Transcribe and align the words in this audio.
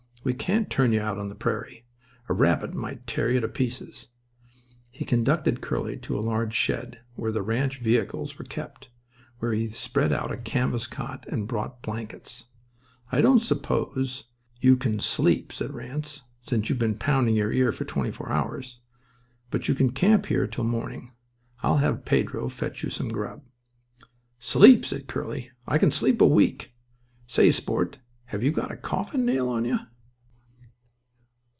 We 0.23 0.35
can't 0.35 0.69
turn 0.69 0.93
you 0.93 1.01
out 1.01 1.17
on 1.17 1.29
the 1.29 1.35
prairie. 1.35 1.87
A 2.29 2.33
rabbit 2.35 2.75
might 2.75 3.07
tear 3.07 3.31
you 3.31 3.39
to 3.39 3.47
pieces." 3.47 4.09
He 4.91 5.03
conducted 5.03 5.61
Curly 5.61 5.97
to 5.97 6.15
a 6.15 6.21
large 6.21 6.53
shed 6.53 6.99
where 7.15 7.31
the 7.31 7.41
ranch 7.41 7.79
vehicles 7.79 8.37
were 8.37 8.45
kept. 8.45 8.91
There 9.39 9.51
he 9.51 9.69
spread 9.71 10.13
out 10.13 10.31
a 10.31 10.37
canvas 10.37 10.85
cot 10.85 11.25
and 11.27 11.47
brought 11.47 11.81
blankets. 11.81 12.45
"I 13.11 13.19
don't 13.21 13.39
suppose 13.39 14.25
you 14.59 14.77
can 14.77 14.99
sleep," 14.99 15.51
said 15.51 15.73
Ranse, 15.73 16.21
"since 16.43 16.69
you've 16.69 16.77
been 16.77 16.99
pounding 16.99 17.35
your 17.35 17.51
ear 17.51 17.71
for 17.71 17.85
twenty 17.85 18.11
four 18.11 18.29
hours. 18.31 18.79
But 19.49 19.67
you 19.67 19.73
can 19.73 19.91
camp 19.91 20.27
here 20.27 20.45
till 20.45 20.65
morning. 20.65 21.13
I'll 21.63 21.77
have 21.77 22.05
Pedro 22.05 22.47
fetch 22.49 22.83
you 22.83 22.89
up 22.89 22.93
some 22.93 23.09
grub." 23.09 23.41
"Sleep!" 24.37 24.85
said 24.85 25.07
Curly. 25.07 25.49
"I 25.65 25.79
can 25.79 25.89
sleep 25.91 26.21
a 26.21 26.27
week. 26.27 26.75
Say, 27.25 27.49
sport, 27.49 27.97
have 28.25 28.43
you 28.43 28.51
got 28.51 28.71
a 28.71 28.77
coffin 28.77 29.25
nail 29.25 29.49
on 29.49 29.65
you?" 29.65 29.79